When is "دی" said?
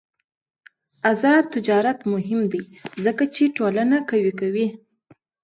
2.51-2.61